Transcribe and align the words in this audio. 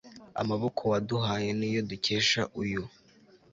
amaboko 0.41 0.81
waduhaye, 0.91 1.49
niyo 1.59 1.81
dukesha 1.89 2.41
uyu 2.61 2.83